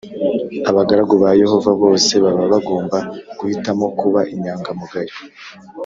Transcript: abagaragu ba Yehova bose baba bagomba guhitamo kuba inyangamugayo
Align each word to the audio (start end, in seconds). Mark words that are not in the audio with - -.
abagaragu 0.69 1.15
ba 1.23 1.29
Yehova 1.41 1.71
bose 1.81 2.13
baba 2.23 2.43
bagomba 2.53 2.97
guhitamo 3.39 3.85
kuba 3.99 4.19
inyangamugayo 4.33 5.15